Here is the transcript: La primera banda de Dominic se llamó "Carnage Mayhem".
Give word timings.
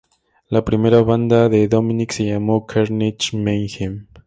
La 0.49 0.63
primera 0.65 1.03
banda 1.03 1.47
de 1.47 1.67
Dominic 1.67 2.11
se 2.11 2.25
llamó 2.25 2.65
"Carnage 2.65 3.37
Mayhem". 3.37 4.07